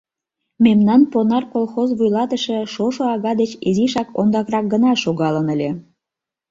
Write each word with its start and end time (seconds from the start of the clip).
Мемнан 0.65 1.01
«Понар» 1.11 1.43
колхоз 1.53 1.89
вуйлатыше 1.97 2.57
шошо 2.73 3.03
ага 3.15 3.31
деч 3.41 3.51
изишак 3.69 4.09
ондакрак 4.19 4.65
гына 4.73 4.91
шогалын 5.03 5.47
ыле. 5.55 5.69